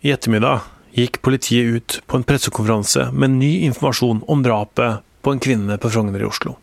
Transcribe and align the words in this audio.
I 0.00 0.14
ettermiddag 0.14 0.60
gikk 0.96 1.20
politiet 1.22 1.74
ut 1.74 1.98
på 2.06 2.16
en 2.16 2.24
pressekonferanse 2.24 3.10
med 3.12 3.34
ny 3.36 3.50
informasjon 3.66 4.22
om 4.32 4.42
drapet 4.42 5.04
på 5.20 5.34
en 5.34 5.42
kvinne 5.44 5.76
på 5.76 5.90
Frogner 5.92 6.22
i 6.22 6.28
Oslo. 6.28 6.54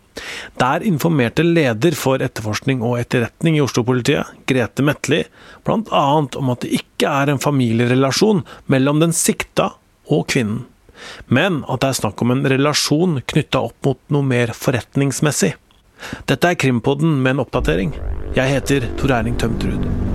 Der 0.57 0.81
informerte 0.81 1.45
leder 1.45 1.93
for 1.93 2.23
etterforskning 2.25 2.81
og 2.81 2.97
etterretning 2.97 3.59
i 3.59 3.61
Oslo-politiet, 3.61 4.25
Grete 4.50 4.81
Metli, 4.81 5.21
bl.a. 5.61 6.01
om 6.25 6.50
at 6.50 6.65
det 6.65 6.73
ikke 6.79 7.11
er 7.11 7.29
en 7.29 7.43
familierelasjon 7.43 8.41
mellom 8.73 9.05
den 9.05 9.13
sikta 9.13 9.70
og 10.10 10.26
kvinnen, 10.34 10.66
men 11.30 11.62
at 11.70 11.86
det 11.86 11.94
er 11.94 12.02
snakk 12.02 12.26
om 12.26 12.34
en 12.34 12.46
relasjon 12.50 13.22
knytta 13.22 13.62
opp 13.70 13.78
mot 13.86 14.02
noe 14.18 14.26
mer 14.26 14.58
forretningsmessig. 14.58 15.54
Dette 16.26 16.50
er 16.50 16.58
Krimpodden 16.58 17.20
med 17.22 17.36
en 17.36 17.46
oppdatering. 17.46 17.94
Jeg 18.34 18.58
heter 18.58 18.90
Tor 18.98 19.20
Erling 19.22 19.38
Tømtrud. 19.38 20.07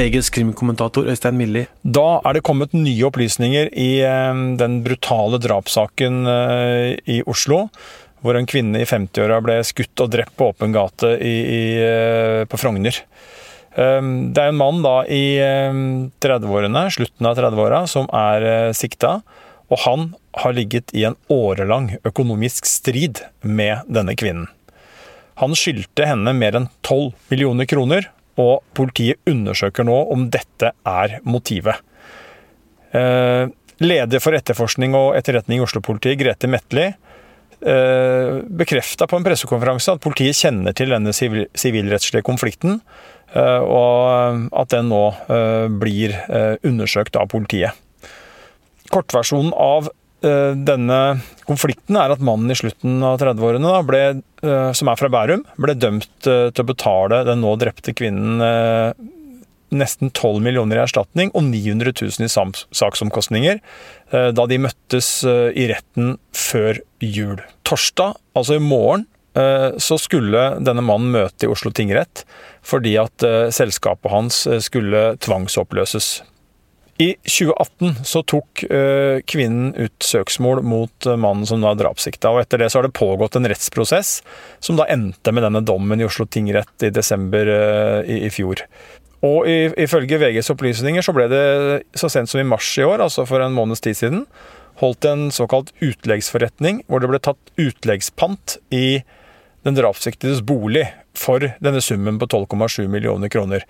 VGs 0.00 0.30
krimkommentator 0.32 1.08
Øystein 1.10 1.36
Milli. 1.36 1.66
Da 1.84 2.20
er 2.24 2.36
det 2.36 2.44
kommet 2.46 2.72
nye 2.76 3.04
opplysninger 3.10 3.68
i 3.76 3.90
eh, 4.06 4.44
den 4.60 4.78
brutale 4.84 5.40
drapssaken 5.42 6.22
eh, 6.30 6.94
i 7.04 7.20
Oslo. 7.28 7.66
Hvor 8.24 8.36
en 8.36 8.48
kvinne 8.48 8.80
i 8.80 8.88
50-åra 8.88 9.40
ble 9.44 9.58
skutt 9.64 10.00
og 10.04 10.12
drept 10.12 10.34
på 10.36 10.50
åpen 10.52 10.72
gate 10.76 11.14
i, 11.24 11.34
i, 11.40 11.62
eh, 11.84 12.42
på 12.48 12.60
Frogner. 12.60 12.96
Det 13.70 14.40
er 14.42 14.50
en 14.50 14.58
mann 14.58 14.80
da 14.82 14.96
i 15.06 15.38
30-årene, 16.20 16.82
slutten 16.90 17.28
av 17.30 17.38
30-åra, 17.38 17.84
som 17.88 18.08
er 18.12 18.74
sikta. 18.76 19.20
Og 19.70 19.78
han 19.86 20.08
har 20.42 20.56
ligget 20.56 20.90
i 20.90 21.04
en 21.06 21.14
årelang 21.30 21.92
økonomisk 22.02 22.66
strid 22.66 23.22
med 23.46 23.86
denne 23.86 24.16
kvinnen. 24.18 24.50
Han 25.38 25.54
skyldte 25.56 26.08
henne 26.10 26.34
mer 26.36 26.58
enn 26.58 26.66
12 26.82 27.14
millioner 27.30 27.70
kroner, 27.70 28.10
og 28.40 28.64
politiet 28.76 29.20
undersøker 29.28 29.86
nå 29.86 29.96
om 30.14 30.28
dette 30.32 30.72
er 30.88 31.18
motivet. 31.28 31.80
Eh, 32.96 33.46
leder 33.80 34.22
for 34.22 34.36
etterforskning 34.36 34.96
og 34.98 35.14
etterretning 35.18 35.60
i 35.60 35.64
Oslo-politiet, 35.64 36.18
Grete 36.20 36.50
Metli, 36.50 36.88
eh, 36.90 38.40
bekrefta 38.62 39.06
på 39.06 39.18
en 39.18 39.26
pressekonferanse 39.26 39.94
at 39.94 40.02
politiet 40.02 40.38
kjenner 40.38 40.74
til 40.76 40.92
denne 40.92 41.14
sivilrettslige 41.14 42.26
konflikten, 42.26 42.80
eh, 43.34 43.60
og 43.60 44.50
at 44.52 44.74
den 44.74 44.90
nå 44.90 45.04
blir 45.80 46.16
undersøkt 46.66 47.16
av 47.16 47.28
politiet. 47.28 47.72
Kortversjonen 48.90 49.52
av 49.54 49.88
denne 50.20 50.98
konflikten 51.48 51.98
er 51.98 52.12
at 52.12 52.24
mannen 52.24 52.52
i 52.52 52.56
slutten 52.58 53.00
av 53.06 53.18
30-årene, 53.22 53.70
eh, 54.44 54.72
som 54.76 54.90
er 54.90 55.00
fra 55.00 55.10
Bærum, 55.12 55.46
ble 55.60 55.76
dømt 55.78 56.28
eh, 56.28 56.50
til 56.52 56.64
å 56.64 56.68
betale 56.68 57.22
den 57.28 57.42
nå 57.44 57.54
drepte 57.60 57.94
kvinnen 57.96 58.42
nesten 59.70 60.10
12 60.10 60.40
millioner 60.42 60.80
i 60.80 60.82
erstatning 60.82 61.30
og 61.30 61.44
900 61.46 61.92
000 61.94 62.26
i 62.26 62.30
saksomkostninger 62.74 63.60
da 64.10 64.46
de 64.50 64.56
møttes 64.58 65.22
i 65.22 65.68
retten 65.70 66.16
før 66.34 66.80
jul. 66.98 67.38
Torsdag, 67.62 68.16
altså 68.34 68.56
i 68.58 68.64
morgen, 68.64 69.04
så 69.30 70.00
skulle 70.02 70.42
denne 70.58 70.82
mannen 70.82 71.14
møte 71.14 71.46
i 71.46 71.52
Oslo 71.54 71.70
tingrett 71.70 72.24
fordi 72.66 72.96
at 72.98 73.22
selskapet 73.54 74.10
hans 74.10 74.42
skulle 74.66 75.12
tvangsoppløses. 75.22 76.16
I 77.00 77.14
2018 77.24 78.04
så 78.04 78.20
tok 78.28 78.64
uh, 78.68 79.22
kvinnen 79.24 79.72
ut 79.72 80.04
søksmål 80.04 80.60
mot 80.66 81.06
uh, 81.08 81.16
mannen 81.16 81.48
som 81.48 81.62
da 81.62 81.72
er 81.72 81.80
drapssikta. 81.80 82.28
og 82.28 82.42
Etter 82.42 82.60
det 82.60 82.68
så 82.68 82.80
har 82.80 82.88
det 82.88 82.98
pågått 82.98 83.38
en 83.38 83.48
rettsprosess 83.48 84.18
som 84.60 84.76
da 84.76 84.84
endte 84.92 85.32
med 85.32 85.46
denne 85.46 85.62
dommen 85.64 86.00
i 86.00 86.04
Oslo 86.04 86.26
tingrett 86.28 86.84
i 86.84 86.92
desember 86.92 87.48
uh, 87.48 88.00
i, 88.04 88.26
i, 88.26 88.32
fjor. 88.34 88.66
Og 89.24 89.48
Ifølge 89.48 90.16
VGs 90.20 90.52
opplysninger 90.52 91.04
så 91.04 91.12
ble 91.16 91.26
det 91.32 91.44
så 91.96 92.08
sent 92.12 92.30
som 92.32 92.40
i 92.40 92.48
mars 92.48 92.68
i 92.80 92.84
år, 92.84 93.02
altså 93.04 93.26
for 93.28 93.44
en 93.44 93.56
måneds 93.56 93.84
tid 93.84 93.96
siden, 93.96 94.22
holdt 94.80 95.04
en 95.08 95.26
såkalt 95.32 95.72
utleggsforretning 95.84 96.84
hvor 96.88 97.02
det 97.02 97.10
ble 97.10 97.20
tatt 97.20 97.52
utleggspant 97.60 98.56
i 98.72 99.02
den 99.66 99.76
drapssiktedes 99.76 100.40
bolig 100.46 100.86
for 101.16 101.42
denne 101.60 101.80
summen 101.84 102.18
på 102.20 102.26
12,7 102.30 102.88
millioner 102.88 103.28
kroner. 103.32 103.64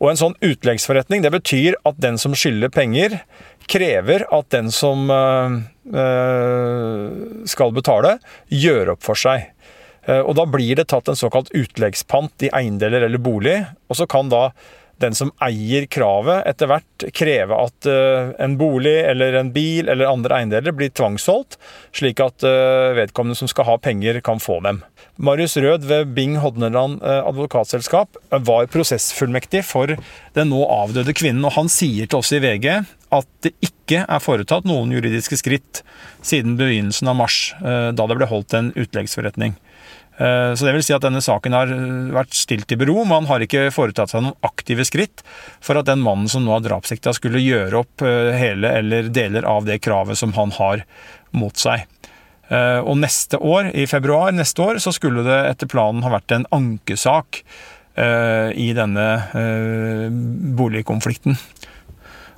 Og 0.00 0.10
En 0.10 0.20
sånn 0.20 0.38
utleggsforretning 0.44 1.22
det 1.22 1.32
betyr 1.34 1.76
at 1.86 2.00
den 2.02 2.18
som 2.18 2.34
skylder 2.34 2.72
penger, 2.74 3.20
krever 3.70 4.26
at 4.34 4.48
den 4.54 4.70
som 4.74 5.10
øh, 5.10 5.60
skal 7.46 7.74
betale, 7.76 8.16
gjør 8.50 8.94
opp 8.96 9.04
for 9.06 9.18
seg. 9.18 9.52
Og 10.06 10.36
Da 10.38 10.44
blir 10.46 10.78
det 10.78 10.86
tatt 10.92 11.08
en 11.10 11.18
såkalt 11.18 11.50
utleggspant 11.50 12.46
i 12.46 12.50
eiendeler 12.54 13.02
eller 13.08 13.18
bolig. 13.18 13.66
og 13.90 13.96
så 13.98 14.06
kan 14.06 14.28
da 14.30 14.52
den 15.02 15.14
som 15.14 15.30
eier 15.44 15.84
kravet, 15.92 16.46
etter 16.48 16.70
hvert 16.70 17.06
kreve 17.16 17.56
at 17.66 17.88
uh, 17.88 18.32
en 18.42 18.56
bolig 18.60 18.94
eller 19.04 19.36
en 19.40 19.52
bil 19.52 19.90
eller 19.92 20.08
andre 20.08 20.40
eiendeler 20.40 20.72
blir 20.76 20.92
tvangssolgt, 20.96 21.58
slik 21.96 22.22
at 22.24 22.46
uh, 22.46 22.96
vedkommende 22.96 23.36
som 23.38 23.50
skal 23.50 23.68
ha 23.68 23.76
penger, 23.82 24.22
kan 24.24 24.40
få 24.40 24.58
dem. 24.64 24.80
Marius 25.20 25.56
Rød 25.60 25.84
ved 25.88 26.14
Bing 26.16 26.38
Hodneland 26.40 27.02
uh, 27.04 27.26
advokatselskap 27.28 28.16
var 28.48 28.70
prosessfullmektig 28.72 29.64
for 29.68 29.92
den 30.36 30.52
nå 30.52 30.62
avdøde 30.64 31.16
kvinnen, 31.16 31.44
og 31.44 31.56
han 31.58 31.72
sier 31.72 32.08
til 32.08 32.22
oss 32.22 32.32
i 32.32 32.40
VG 32.44 32.70
at 33.16 33.28
det 33.44 33.52
ikke 33.64 34.02
er 34.02 34.22
foretatt 34.22 34.64
noen 34.66 34.90
juridiske 34.96 35.38
skritt 35.38 35.84
siden 36.24 36.56
begynnelsen 36.58 37.12
av 37.12 37.20
mars, 37.20 37.36
da 37.62 37.94
det 37.94 38.16
ble 38.18 38.26
holdt 38.26 38.56
en 38.58 38.72
utleggsforretning. 38.74 39.54
Eh, 40.16 40.54
så 40.54 40.64
det 40.64 40.72
vil 40.72 40.84
si 40.84 40.94
at 40.96 41.04
denne 41.04 41.20
saken 41.24 41.56
har 41.56 41.72
eh, 41.72 42.12
vært 42.16 42.36
stilt 42.36 42.72
i 42.72 42.78
bero. 42.80 42.96
Man 43.08 43.28
har 43.28 43.42
ikke 43.44 43.68
foretatt 43.74 44.12
seg 44.12 44.24
noen 44.24 44.38
aktive 44.46 44.86
skritt 44.88 45.22
for 45.64 45.76
at 45.76 45.88
den 45.90 46.00
mannen 46.04 46.30
som 46.32 46.46
nå 46.46 46.54
har 46.54 46.64
drapssikta, 46.64 47.12
skulle 47.16 47.42
gjøre 47.44 47.82
opp 47.82 48.04
eh, 48.06 48.32
hele 48.36 48.72
eller 48.80 49.10
deler 49.12 49.48
av 49.48 49.68
det 49.68 49.82
kravet 49.84 50.18
som 50.18 50.32
han 50.38 50.54
har 50.56 50.86
mot 51.36 51.56
seg. 51.56 51.84
Og 52.46 52.94
neste 52.94 53.40
år, 53.42 53.72
i 53.74 53.88
februar 53.90 54.30
neste 54.30 54.62
år, 54.62 54.78
så 54.78 54.92
skulle 54.94 55.24
det 55.26 55.38
etter 55.48 55.66
planen 55.66 56.04
ha 56.06 56.12
vært 56.12 56.30
en 56.30 56.44
ankesak 56.54 57.40
i 57.98 58.68
denne 58.76 59.06
boligkonflikten. 60.54 61.34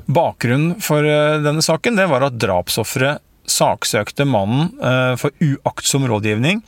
Bakgrunnen 0.09 0.81
for 0.81 1.05
denne 1.45 1.61
saken 1.61 2.01
det 2.01 2.09
var 2.09 2.25
at 2.25 2.41
drapsofferet 2.41 3.21
saksøkte 3.53 4.25
mannen 4.25 4.73
for 5.21 5.45
uaktsom 5.45 6.09
rådgivning 6.09 6.65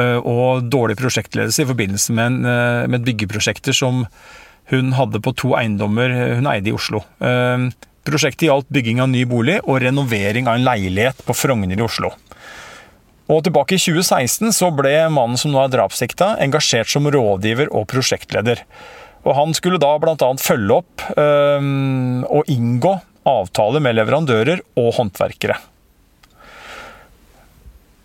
og 0.00 0.66
dårlig 0.72 0.96
prosjektledelse 0.98 1.62
i 1.62 1.68
forbindelse 1.68 2.14
med, 2.16 2.26
en, 2.26 2.46
eh, 2.50 2.86
med 2.90 3.04
byggeprosjekter 3.06 3.76
som 3.76 4.04
hun 4.72 4.92
hadde 4.96 5.20
på 5.20 5.34
to 5.36 5.52
eiendommer 5.58 6.12
hun 6.38 6.48
eide 6.50 6.72
i 6.72 6.74
Oslo. 6.74 7.04
Eh, 7.20 7.68
prosjektet 8.04 8.48
gjaldt 8.48 8.72
bygging 8.74 9.00
av 9.00 9.10
ny 9.12 9.24
bolig 9.28 9.60
og 9.62 9.82
renovering 9.84 10.48
av 10.48 10.58
en 10.58 10.66
leilighet 10.66 11.24
på 11.24 11.36
Frogner 11.36 11.78
i 11.78 11.84
Oslo. 11.84 12.12
Og 13.32 13.40
Tilbake 13.44 13.78
i 13.78 13.80
2016 13.80 14.52
så 14.52 14.68
ble 14.74 14.92
mannen 15.08 15.40
som 15.40 15.52
nå 15.54 15.62
er 15.62 15.72
drapssikta, 15.72 16.34
engasjert 16.44 16.90
som 16.92 17.08
rådgiver 17.08 17.70
og 17.72 17.86
prosjektleder. 17.88 18.60
Og 19.24 19.32
Han 19.38 19.54
skulle 19.56 19.80
da 19.80 19.94
bl.a. 19.96 20.28
følge 20.36 20.82
opp 20.82 21.06
og 21.16 22.50
inngå 22.52 22.98
avtaler 23.24 23.80
med 23.80 23.96
leverandører 23.96 24.60
og 24.76 24.90
håndverkere. 24.98 25.56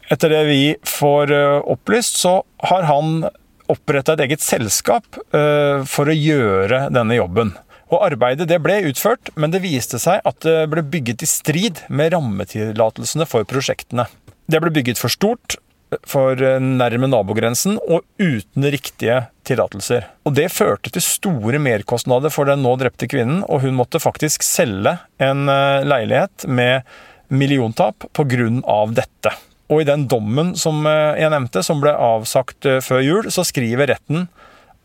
Etter 0.10 0.34
det 0.34 0.44
vi 0.50 0.64
får 0.88 1.32
eh, 1.32 1.60
opplyst, 1.70 2.18
så 2.18 2.40
har 2.72 2.88
han 2.90 3.28
oppretta 3.70 4.16
et 4.16 4.26
eget 4.26 4.42
selskap 4.42 5.20
eh, 5.38 5.86
for 5.86 6.10
å 6.10 6.16
gjøre 6.16 6.88
denne 6.94 7.20
jobben. 7.20 7.54
Og 7.90 8.04
Arbeidet 8.06 8.50
det 8.50 8.60
ble 8.62 8.82
utført, 8.90 9.32
men 9.38 9.54
det 9.54 9.64
viste 9.64 10.02
seg 10.02 10.22
at 10.26 10.42
det 10.46 10.68
ble 10.70 10.84
bygget 10.86 11.26
i 11.26 11.30
strid 11.30 11.82
med 11.90 12.14
rammetillatelsene 12.14 13.26
for 13.30 13.46
prosjektene. 13.50 14.06
Det 14.50 14.62
ble 14.62 14.74
bygget 14.74 15.02
for 15.02 15.14
stort, 15.14 15.58
for 16.06 16.38
nærme 16.62 17.10
nabogrensen 17.10 17.80
og 17.82 18.06
uten 18.22 18.68
riktige 18.70 19.24
tillatelser. 19.48 20.06
Og 20.30 20.36
Det 20.38 20.50
førte 20.54 20.94
til 20.94 21.02
store 21.02 21.62
merkostnader 21.62 22.34
for 22.34 22.50
den 22.50 22.62
nå 22.66 22.76
drepte 22.78 23.10
kvinnen, 23.10 23.42
og 23.50 23.66
hun 23.66 23.78
måtte 23.78 24.02
faktisk 24.02 24.46
selge 24.46 25.00
en 25.18 25.50
eh, 25.50 25.86
leilighet 25.86 26.46
med 26.46 26.86
milliontap 27.30 28.06
pga. 28.14 28.86
dette. 28.94 29.34
Og 29.70 29.84
i 29.84 29.88
den 29.88 30.08
dommen 30.10 30.56
som 30.58 30.82
eh, 30.90 31.20
jeg 31.22 31.32
nevnte, 31.34 31.64
som 31.66 31.82
ble 31.84 31.94
avsagt 31.94 32.66
eh, 32.66 32.82
før 32.84 33.04
jul, 33.06 33.30
så 33.34 33.46
skriver 33.46 33.92
retten 33.94 34.28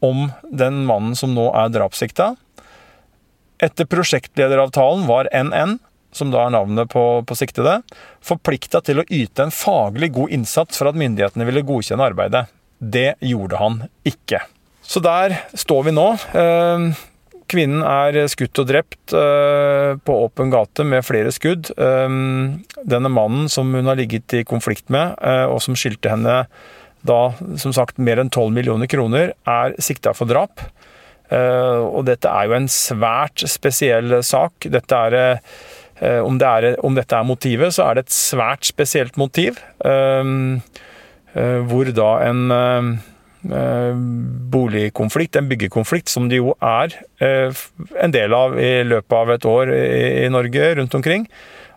om 0.04 0.28
den 0.52 0.82
mannen 0.88 1.16
som 1.16 1.32
nå 1.36 1.48
er 1.56 1.72
drapssikta. 1.72 2.34
Etter 3.64 3.88
prosjektlederavtalen 3.88 5.06
var 5.08 5.30
NN, 5.32 5.78
som 6.14 6.30
da 6.30 6.44
er 6.44 6.52
navnet 6.54 6.92
på, 6.92 7.04
på 7.26 7.36
siktede, 7.38 7.78
forplikta 8.24 8.82
til 8.84 9.00
å 9.00 9.06
yte 9.08 9.46
en 9.46 9.54
faglig 9.54 10.12
god 10.14 10.34
innsats 10.36 10.78
for 10.78 10.90
at 10.90 10.98
myndighetene 11.00 11.48
ville 11.48 11.64
godkjenne 11.66 12.10
arbeidet. 12.12 12.44
Det 12.78 13.14
gjorde 13.24 13.58
han 13.62 13.80
ikke. 14.06 14.42
Så 14.84 15.00
der 15.00 15.38
står 15.56 15.88
vi 15.88 15.96
nå. 15.96 16.06
Eh, 16.36 16.88
kvinnen 17.50 17.82
er 17.86 18.16
skutt 18.30 18.58
og 18.62 18.68
drept 18.70 19.14
uh, 19.16 19.94
på 20.00 20.16
åpen 20.26 20.52
gate 20.52 20.86
med 20.86 21.04
flere 21.06 21.32
skudd. 21.34 21.70
Um, 21.76 22.64
denne 22.82 23.10
mannen 23.12 23.48
som 23.52 23.72
hun 23.74 23.90
har 23.90 23.98
ligget 24.00 24.36
i 24.38 24.44
konflikt 24.48 24.90
med, 24.92 25.16
uh, 25.20 25.46
og 25.52 25.62
som 25.64 25.76
skyldte 25.78 26.12
henne 26.12 26.44
da, 27.04 27.20
som 27.60 27.74
sagt, 27.76 28.00
mer 28.00 28.22
enn 28.22 28.32
12 28.32 28.54
millioner 28.56 28.88
kroner, 28.88 29.34
er 29.44 29.76
sikta 29.82 30.14
for 30.16 30.30
drap. 30.30 30.62
Og 31.34 32.04
dette 32.06 32.30
er 32.30 32.46
jo 32.48 32.54
en 32.56 32.68
svært 32.70 33.42
spesiell 33.50 34.22
sak. 34.24 34.64
Dette 34.72 35.00
er, 35.08 35.16
om, 36.24 36.38
det 36.40 36.48
er, 36.48 36.76
om, 36.84 36.96
dette 36.96 37.16
er 37.18 37.26
motivet, 37.28 37.74
så 37.76 37.90
er 37.90 37.98
det 37.98 38.06
et 38.06 38.14
svært 38.16 38.64
spesielt 38.68 39.18
motiv. 39.20 39.60
hvor 41.34 41.92
da 41.92 42.10
en 42.24 42.40
Eh, 42.54 42.92
boligkonflikt, 43.44 45.36
en 45.36 45.48
byggekonflikt, 45.50 46.08
som 46.08 46.28
det 46.30 46.40
jo 46.40 46.54
er 46.64 46.94
eh, 47.22 47.52
en 48.00 48.14
del 48.14 48.34
av 48.36 48.56
i 48.60 48.84
løpet 48.86 49.16
av 49.18 49.34
et 49.34 49.46
år 49.48 49.72
i 49.74 50.30
Norge 50.32 50.70
rundt 50.78 50.96
omkring, 50.96 51.28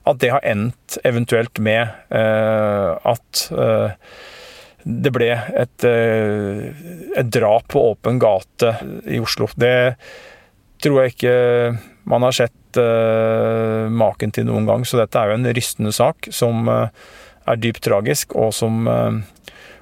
at 0.07 0.21
det 0.23 0.31
har 0.31 0.47
endt 0.47 0.99
eventuelt 1.07 1.59
med 1.59 1.87
eh, 2.15 2.91
at 3.03 3.43
det 4.87 5.11
ble 5.11 5.33
et, 5.35 5.83
et 5.83 7.29
drap 7.35 7.65
på 7.73 7.81
åpen 7.89 8.21
gate 8.23 8.69
i 9.11 9.19
Oslo. 9.19 9.49
Det 9.59 9.97
tror 10.79 11.01
jeg 11.01 11.11
ikke 11.17 11.33
man 12.07 12.23
har 12.23 12.37
sett 12.37 12.79
maken 12.79 14.31
til 14.31 14.47
noen 14.47 14.69
gang, 14.69 14.85
så 14.87 15.01
dette 15.01 15.19
er 15.19 15.33
jo 15.33 15.39
en 15.41 15.49
rystende 15.57 15.91
sak 15.91 16.29
som 16.31 16.69
er 16.71 17.59
dypt 17.59 17.83
tragisk, 17.83 18.31
og 18.39 18.55
som 18.55 18.87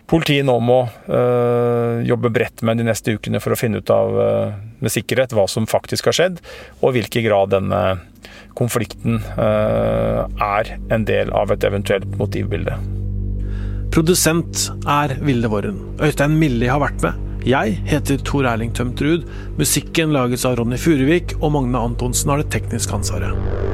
politiet 0.10 0.46
nå 0.46 0.56
må 0.64 0.80
øh, 1.10 2.04
jobbe 2.06 2.32
bredt 2.34 2.64
med 2.66 2.80
de 2.80 2.88
neste 2.88 3.16
ukene 3.18 3.42
for 3.44 3.56
å 3.56 3.60
finne 3.60 3.82
ut 3.82 3.94
av 3.94 4.20
øh, 4.22 4.58
med 4.84 4.94
sikkerhet 4.94 5.34
hva 5.36 5.48
som 5.52 5.68
faktisk 5.70 6.10
har 6.12 6.18
skjedd, 6.20 6.42
og 6.82 6.92
i 6.92 7.00
hvilken 7.00 7.26
grad 7.28 7.54
denne 7.56 7.82
konflikten 8.58 9.20
øh, 9.20 10.22
er 10.26 10.76
en 10.94 11.08
del 11.08 11.34
av 11.36 11.54
et 11.54 11.66
eventuelt 11.68 12.08
motivbilde. 12.20 12.78
Produsent 13.96 14.68
er 14.92 15.16
Vilde 15.24 15.50
Våren. 15.52 15.78
Øystein 16.04 16.36
Millie 16.40 16.72
har 16.72 16.84
vært 16.84 17.00
med. 17.06 17.22
Jeg 17.46 17.78
heter 17.86 18.18
Tor 18.26 18.48
Erling 18.50 18.74
Tømt 18.76 19.02
Ruud. 19.06 19.28
Musikken 19.60 20.16
lages 20.16 20.48
av 20.50 20.58
Ronny 20.60 20.80
Furuvik, 20.82 21.38
og 21.42 21.54
Magne 21.56 21.84
Antonsen 21.92 22.34
har 22.34 22.42
det 22.42 22.50
tekniske 22.56 22.98
ansvaret. 22.98 23.65